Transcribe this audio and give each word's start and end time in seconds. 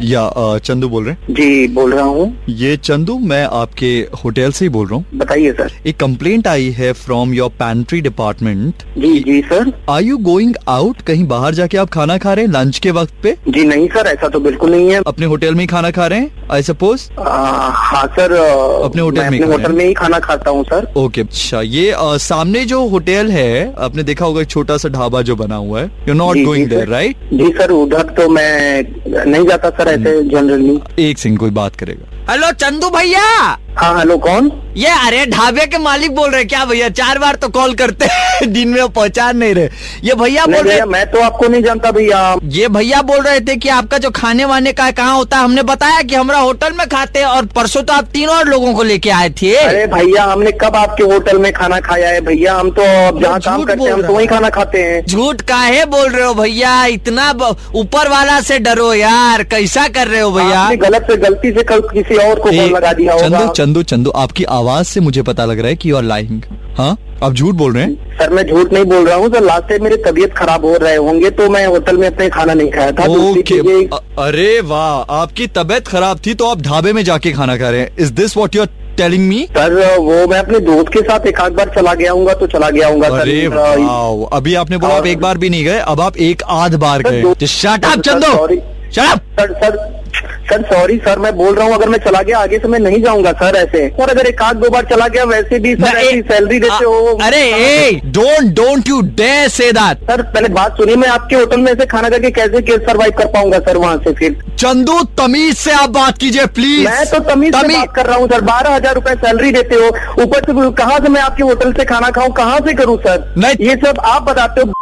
या 0.01 0.59
चंदू 0.59 0.89
बोल 0.89 1.05
रहे 1.05 1.15
हैं? 1.15 1.35
जी 1.35 1.69
बोल 1.69 1.95
रहा 1.95 2.05
हूँ। 2.05 2.45
ये 2.49 2.77
चंदू 2.77 3.19
मैं 3.19 3.45
आपके 3.45 4.09
होटल 4.25 4.53
से 4.53 4.65
ही 4.65 4.69
बोल 4.69 4.87
रहा 4.87 4.97
हूँ। 4.97 5.07
बताइए 5.15 5.53
सर। 5.53 5.73
एक 5.87 5.97
कंप्लेंट 5.97 6.49
आई 6.49 6.71
है 6.71 6.93
फ्रॉम 6.93 7.35
योर 7.35 7.51
पैंट्री 7.51 8.01
डिपार्टमेंट 8.01 8.75
जी 8.99 9.19
जी 9.19 9.43
sir. 9.43 9.73
Are 9.91 10.03
you 10.03 10.17
going 10.17 10.55
out 10.69 11.01
कहीं 11.01 11.27
बाहर 11.27 11.55
जाके 11.55 11.77
आप 11.77 11.91
खाना 11.91 12.19
खा 12.19 12.35
रहे 12.35 12.45
हैं 12.45 12.53
लंच 12.53 12.79
के 12.79 12.91
वक्त 12.91 13.15
पे? 13.23 13.37
जी 13.49 13.65
नहीं 13.65 13.89
सर 13.89 14.07
ऐसा 14.07 14.29
तो 14.29 14.41
बिल्कुल 14.41 14.71
नहीं 14.71 14.91
है। 14.91 15.03
अपने 15.07 15.27
होटल 15.27 15.55
में 15.55 15.61
ही 15.61 15.67
खाना 15.67 15.91
खा 15.91 16.07
रहे 16.07 16.19
हैं? 16.19 16.42
आई 16.53 16.63
सपोज़ 16.63 17.03
हाँ 17.19 18.07
सर 18.17 18.33
अपने 18.33 19.03
होटल 19.03 19.31
में 19.31 19.39
ही 19.39 19.45
होटल 19.53 19.73
में 19.73 19.85
ही 19.85 19.93
खाना 19.95 20.19
खाता 20.19 20.51
हूँ 20.51 20.65
सर 20.65 20.87
ओके 20.97 21.21
अच्छा 21.21 21.61
ये 21.61 21.91
आ, 21.91 22.17
सामने 22.17 22.65
जो 22.65 22.83
होटल 22.89 23.31
है 23.31 23.75
आपने 23.85 24.03
देखा 24.03 24.25
होगा 24.25 24.45
छोटा 24.45 24.77
सा 24.77 24.89
ढाबा 24.89 25.23
जो 25.23 25.37
बना 25.37 25.57
हुआ 25.57 25.81
है। 25.81 25.91
You 26.09 26.15
not 26.15 26.45
going. 26.45 26.69
There 26.69 26.89
right 26.89 27.17
ji 27.33 27.53
sir 27.59 27.71
उधर 27.71 28.03
तो 28.19 28.29
मैं 28.29 28.83
नहीं 29.09 29.47
जाता 29.49 29.71
सर 29.71 29.89
ऐसे 29.89 30.23
जनरली 30.31 30.81
एक 31.09 31.19
सिंह 31.19 31.37
कोई 31.37 31.51
बात 31.61 31.77
करेगा। 31.77 32.33
हेलो 32.33 32.51
चंदू 32.53 32.89
भैया! 32.91 33.59
हाँ 33.77 33.99
हेलो 33.99 34.17
कौन? 34.25 34.51
ये 34.77 34.89
अरे 35.07 35.25
ढाबे 35.27 35.65
के 35.67 35.79
मालिक 35.79 36.15
बोल 36.15 36.31
रहे 36.31 36.45
क्या 36.45 36.65
भैया 36.65 36.89
चार 36.89 37.19
बार 37.19 37.35
तो 37.41 37.49
कॉल 37.55 37.75
करते 37.75 38.07
हैं 38.11 38.51
दिन 38.53 38.69
में 38.69 38.89
पहुँचा 38.89 39.31
नहीं 39.33 39.55
रहे। 39.55 39.69
ये 40.05 40.15
भैया 40.21 40.45
बोल 40.47 40.69
रहे 40.69 40.85
मैं 40.93 41.05
तो 41.11 41.21
आपको 41.23 41.49
नहीं 41.49 41.63
जानता 41.63 41.91
भैया। 41.93 42.21
ये 42.57 42.69
भैया 42.77 43.01
बोल 43.11 43.21
रहे 43.23 43.41
थे 43.49 43.57
कि 43.57 43.69
आपका 43.69 43.99
जो 44.05 44.11
खाने 44.17 44.45
वाने 44.45 44.73
का 44.73 44.91
कहाँ 44.91 45.15
होता 45.17 45.37
है 45.37 45.45
हमने 45.45 45.63
बताया 45.71 46.01
कि 46.03 46.15
हमारा 46.15 46.39
होटल 46.39 46.73
में 46.79 46.87
खाते 46.89 47.19
हैं 47.19 47.27
और 47.27 47.47
परसों 47.57 47.83
तो 47.83 47.93
आप 47.93 48.05
तीन 48.13 48.29
और 48.29 48.49
लोगों 48.49 48.75
को 48.75 48.83
लेके 48.83 49.11
आए 49.11 49.31
थे। 49.43 49.55
अरे 49.57 49.87
भैया 49.95 50.25
हमने 50.33 50.53
कब 50.63 50.77
आपके 50.77 51.05
होटल 51.13 51.39
में 51.39 51.53
खाना 51.53 51.81
खाया 51.89 52.09
है 52.09 52.21
भैया? 52.27 52.55
हम 52.55 52.71
तो 52.79 52.85
जहाँ 53.21 53.39
काम 53.41 53.65
करते 53.65 53.85
हैं 53.85 53.93
हम 53.93 54.03
तो 54.07 54.13
वही 54.15 54.27
खाना 54.27 54.51
खाते 54.59 54.83
हैं। 54.83 55.05
झूठ 55.07 55.41
काहे 55.53 55.85
बोल 55.97 56.09
रहे 56.09 56.27
हो 56.27 56.35
भैया? 56.43 56.85
इतना 56.99 57.31
ऊपर 57.75 58.09
वाला 58.11 58.41
से 58.51 58.59
डरो 58.69 58.93
यार। 58.95 59.43
कैसा 59.53 59.87
कर 59.99 60.09
रहे 60.09 60.21
हो 60.21 60.31
भैया? 60.33 60.69
गलत 60.89 61.07
से 61.11 61.17
गलती 61.29 61.53
से 61.53 61.63
कल 61.73 61.81
किसी 61.93 62.17
और 62.29 62.41
को 62.41 62.51
लगा 62.51 62.93
दिया 62.93 63.13
होगा। 63.15 63.47
चंदू 63.63 63.83
चंदू 63.91 64.11
आपकी 64.17 64.45
आवाज़ 64.53 64.87
से 64.87 65.01
मुझे 65.01 65.23
पता 65.23 65.45
लग 65.45 65.59
रहा 65.59 65.69
है 65.69 65.77
कि 65.77 65.91
यू 65.91 65.97
आर 65.97 66.03
लाइंग 66.03 66.43
हाँ? 66.79 66.97
आप 67.23 67.33
झूठ 67.33 67.55
बोल 67.55 67.73
रहे 67.75 67.83
हैं? 67.85 68.17
सर 68.19 68.31
मैं 68.35 68.43
झूठ 68.47 68.73
नहीं 68.73 68.85
बोल 68.85 69.07
रहा 69.07 69.17
हूँ 69.17 69.29
सर। 69.33 69.43
लास्ट 69.45 69.69
टाइम 69.69 69.83
मेरी 69.85 69.97
तबीयत 70.07 70.33
खराब 70.37 70.65
हो 70.65 70.77
रहे 70.83 70.95
होंगे 70.97 71.31
तो 71.41 71.49
मैं 71.51 71.67
होटल 71.67 71.97
में 71.97 72.07
अपने 72.09 72.29
खाना 72.37 72.55
नहीं 72.55 72.71
खाया 72.71 72.91
था। 72.93 73.05
ओके 73.13 73.43
चीजें- 73.43 73.93
अरे 74.27 74.61
वाह 74.71 75.15
आपकी 75.21 75.47
तबीयत 75.59 75.89
खराब 75.89 76.21
थी 76.27 76.35
तो 76.35 76.49
आप 76.51 76.63
ढाबे 76.63 76.93
में 76.93 77.03
जाके 77.05 77.33
खाना 77.33 77.57
खा 77.57 77.71
रहे 77.71 77.81
हैं। 77.81 77.95
Is 78.01 78.13
this 78.13 78.37
what 78.37 78.57
you 78.57 78.63
are 78.63 78.69
telling 78.97 79.29
me 79.29 79.47
sir 79.51 79.75
वो 79.99 80.27
मैं 80.29 80.39
अपने 80.39 80.59
दोस्त 80.61 80.93
के 80.93 81.01
साथ 81.03 81.27
एक 81.27 81.41
आध 81.41 81.53
बार 81.53 81.73
चला 81.77 81.95
गया 81.95 82.13
हूँ 82.13 82.35
तो 82.41 82.47
चला 82.47 82.71
गया 82.71 82.89
हूँ 82.89 83.03
अरे 83.05 83.47
वाह। 83.49 84.37
अभी 84.39 84.55
आपने 84.65 84.77
बोला 84.77 84.95
आप 84.95 85.07
एक 85.07 85.21
बार 85.21 85.39
भी 85.39 85.51
नहीं 85.51 85.65
गए 85.65 85.79
अब 85.95 86.01
आप 86.01 86.17
एक 86.31 86.43
आध 86.61 86.75
बार 86.85 87.03
गए। 87.03 87.47
Shut 87.47 87.85
up 87.85 88.01
Chandu! 88.01 88.57
Shut 88.93 88.99
up 89.01 89.21
sir 89.41 89.53
sir 89.63 90.02
sir 90.51 90.63
sorry 90.73 90.97
sir 91.07 91.19
मैं 91.19 91.35
बोल 91.37 91.55
रहा 91.55 91.67
हूँ 91.67 91.75
अगर 91.75 91.89
मैं 91.89 91.99
चला 92.05 92.23
गया 92.23 92.39
आगे 92.39 92.59
से 92.59 92.69
मैं 92.69 92.79
नहीं 92.81 93.03
जाऊँगा 93.03 93.33
सर 93.43 93.57
ऐसे। 93.57 93.87
और 94.01 94.11
अगर 94.11 94.27
एक 94.27 94.43
आध 94.43 94.57
दो 94.63 94.69
बार 94.71 94.85
चला 94.91 95.07
गया 95.15 95.25
वैसे 95.33 95.59
भी 95.59 95.75
सर 95.77 95.97
ऐसी 95.99 96.21
सैलरी 96.31 96.59
देते 96.61 96.85
हो 96.85 97.17
अरे 97.23 98.01
don't 98.19 98.53
don't 98.57 98.89
you 98.89 99.01
dare 99.21 99.33
say 99.57 99.71
that 99.73 100.11
sir 100.11 100.23
पहले 100.35 100.49
बात 100.55 100.77
सुनिए 100.77 100.97
मैं 100.97 101.09
आपके 101.09 101.37
होटल 101.37 101.61
में 101.61 101.71
ऐसे 101.73 101.87
खाना 101.95 102.09
करके 102.09 102.31
कैसे 102.41 102.77
सर्वाइव 102.87 103.13
कर 103.19 103.27
पाऊँगा 103.35 103.59
सर 103.69 103.77
वहाँ 103.77 103.97
से 104.05 104.13
फिर? 104.19 104.37
चंदू 104.59 104.99
तमीज 105.19 105.57
से 105.59 105.73
आप 105.73 105.91
बात 105.91 106.19
कीजिए 106.19 106.47
प्लीज़ 106.59 106.85
मैं 106.89 107.05
तो 107.11 107.19
तमीज 107.33 107.55
से 107.57 107.69
बात 107.69 107.95
कर 107.97 108.07
रहा 108.07 108.17
हूँ 108.17 108.29
सर 108.29 108.41
बारह 108.51 108.75
हज़ार 108.75 108.95
रूपए 108.95 109.15
सैलरी 109.27 109.51
देते 109.53 109.75
हो 109.75 109.89
ऊपर 110.25 110.45
से 110.47 110.71
कहाँ 110.83 110.99
से 111.05 111.09
मैं 111.09 111.21
आपके 111.21 111.43
होटल 111.43 111.73
से 111.79 111.85
खाना 111.85 112.11
खाऊं 112.19 112.33
कहाँ 112.35 112.59
से 112.67 112.75
करूँ 112.83 112.97
सर 113.07 113.33
नहीं। 113.39 113.69
ये 113.69 113.77
सब 113.87 114.01
आप 114.15 114.23
बताते 114.31 114.61
हो 114.61 114.73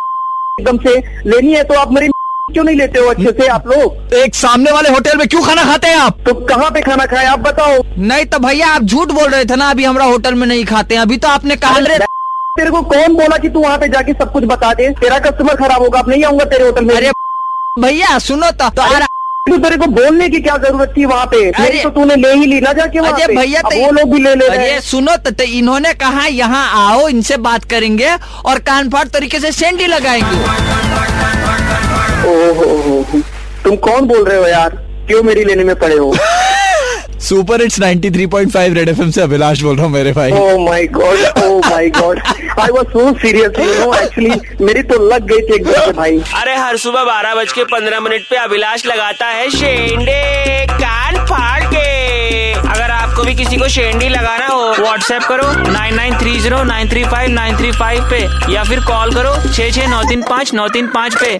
एकदम 0.60 0.78
से 0.86 0.97
लेनी 1.30 1.52
है 1.54 1.62
तो 1.65 1.75
आप 1.81 1.92
मेरी 1.92 2.09
क्यों 2.53 2.65
नहीं 2.65 2.77
लेते 2.77 2.99
हो 3.00 3.06
अच्छे 3.11 3.33
से 3.41 3.47
आप 3.47 3.66
लोग? 3.66 4.15
एक 4.15 4.34
सामने 4.34 4.71
वाले 4.72 4.88
होटल 4.88 5.16
में 5.19 5.27
क्यों 5.28 5.43
खाना 5.43 5.65
खाते 5.65 5.88
हैं 5.88 5.97
आप? 5.97 6.19
तो 6.27 6.34
कहाँ 6.34 6.71
पे 6.71 6.81
खाना 6.81 7.06
खाए? 7.06 7.27
आप 7.27 7.38
बताओ। 7.38 7.78
नहीं 7.99 8.25
तो 8.25 8.38
भैया 8.38 8.69
आप 8.69 8.83
झूठ 8.83 9.11
बोल 9.11 9.31
रहे 9.31 9.44
थे 9.44 9.56
ना 9.56 9.71
अभी 9.71 9.84
हमारा 9.84 10.06
होटल 10.06 10.34
में 10.34 10.47
नहीं 10.47 10.65
खाते 10.65 10.94
हैं। 10.94 11.03
अभी 11.03 11.16
तो 11.16 11.28
आपने 11.28 11.56
कहा 11.56 11.78
तेरे 12.59 12.71
को 12.71 12.81
कौन 12.83 13.15
बोला 13.15 13.37
कि 13.37 13.49
तू 13.49 13.60
वहाँ 13.60 13.78
पे 13.78 13.89
जाके 13.89 14.12
सब 14.12 14.33
कुछ 14.33 14.44
बता 14.44 14.72
दे? 14.75 14.89
तेरा 15.00 15.19
कस्टमर 15.19 15.55
खराब 15.56 15.83
होगा 15.83 15.99
अब 15.99 16.09
नहीं 16.09 16.25
आऊँगा 16.25 16.44
तेरे 16.44 16.65
होटल 16.65 16.84
में। 16.84 16.94
अरे 16.97 17.10
भैया 17.81 18.19
सुनो 18.19 18.50
तो। 18.62 18.69
तो 19.50 19.56
तेरे 19.59 19.77
को 19.77 19.87
बोलने 19.87 20.28
की 20.28 20.41
क्या 20.41 20.56
ज़रूरत 20.56 20.93
थी 20.97 21.05
वहाँ 21.05 21.27
पे? 21.27 21.50
अरे- 21.50 21.83
तो 21.83 21.91
तूने 21.91 22.16
ले 22.16 22.33
ही 22.34 22.47
ली 22.47 22.60
ना 22.60 22.72
जाके 22.72 22.99
अरे 22.99 23.27
भैया 23.37 23.60
तो 23.62 23.84
वो 23.84 23.91
लोग 23.91 24.12
भी 24.15 24.22
ले 24.22 24.34
ले 24.34 24.47
अरे 24.47 24.81
सुनो 24.81 25.16
तो, 25.16 25.31
तो 25.31 25.44
इन्होंने 25.44 25.93
कहा 25.94 26.27
यहाँ 26.27 26.66
आओ 26.91 27.09
इनसे 27.09 27.37
बात 27.49 27.65
करेंगे 27.65 28.10
और 28.44 28.59
कान 28.69 28.91
फाड़ 28.91 29.06
तरीके 29.09 29.41
से 29.41 29.53
सेंडी 29.53 29.87
लगाएँगे। 29.87 30.90
हो, 32.54 32.76
हो। 32.80 33.20
तुम 33.64 33.76
कौन 33.88 34.06
बोल 34.06 34.24
रहे 34.24 34.38
हो 34.38 34.46
यार? 34.46 34.70
क्यों 35.08 35.22
मेरी 35.22 35.44
लेने 35.44 35.64
में 35.64 35.74
पड़े 35.78 35.96
हो? 35.96 36.14
सुपर 37.20 37.62
इट्स 37.62 37.78
93.5 37.80 38.74
रेड 38.74 38.88
एफएम 38.88 39.10
से 39.10 39.20
अभिलाष 39.20 39.60
बोल 39.62 39.76
रहा 39.76 39.84
हूँ 39.86 39.92
मेरे 39.92 40.12
भाई। 40.12 40.32
ओह 40.32 40.64
my 40.64 40.86
God 40.86 41.42
oh 41.44 41.58
my 41.60 41.88
God 41.98 42.20
I 42.60 42.68
was 42.72 42.86
so 42.86 43.12
serious 43.18 43.58
you 43.58 43.74
know 43.74 43.92
actually 43.94 44.64
मेरी 44.64 44.82
तो 44.82 44.98
लग 45.08 45.26
गई 45.32 45.41
थी 45.41 45.54
एकदम 45.54 45.84
से 45.84 45.92
भाई। 45.92 46.18
अरे 46.36 46.56
हर 46.56 46.76
सुबह 46.76 47.04
बारह 47.04 47.34
बज 47.34 47.52
के 47.52 47.64
पंद्रह 47.74 48.00
मिनट 48.00 48.28
पे 48.30 48.36
अभिलाष 48.36 48.86
लगाता 48.86 49.26
है 49.26 49.50
शेंडे 49.50 50.66
कान 50.72 51.24
फाड़ 51.26 51.64
के। 51.64 52.00
भी 53.30 53.34
किसी 53.36 53.56
को 53.56 53.66
शेंडी 53.68 54.08
लगाना 54.08 54.46
हो 54.46 54.62
व्हाट्सएप 54.78 55.22
करो 55.22 55.50
nine 55.72 55.94
nine 55.96 56.14
three 56.20 56.38
zero 56.41 56.62
nine 56.64 56.88
three 56.91 57.02
five 57.04 57.30
nine 57.30 57.56
three 57.56 57.70
five 57.72 58.08
पे 58.10 58.18
या 58.52 58.64
फिर 58.64 58.80
कॉल 58.86 59.14
करो 59.14 59.34
छः 59.48 59.70
छः 59.70 59.86
नौ 59.91 60.02
तीन 60.08 60.22
पाँच 60.30 60.52
नौ 60.54 60.68
तीन 60.68 60.88
पाँच 60.94 61.16
पे 61.20 61.38